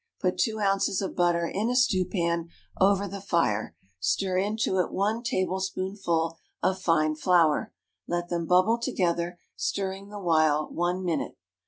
Put 0.19 0.39
two 0.39 0.57
ounces 0.59 0.99
of 1.03 1.15
butter 1.15 1.45
in 1.45 1.69
a 1.69 1.75
stewpan 1.75 2.49
over 2.79 3.07
the 3.07 3.21
fire, 3.21 3.75
stir 3.99 4.39
into 4.39 4.79
it 4.79 4.91
one 4.91 5.21
tablespoonful 5.21 6.39
of 6.63 6.81
fine 6.81 7.13
flour; 7.13 7.71
let 8.07 8.27
them 8.29 8.47
bubble 8.47 8.79
together, 8.79 9.37
stirring 9.55 10.09
the 10.09 10.17
while, 10.19 10.67
one 10.71 11.05
minute. 11.05 11.37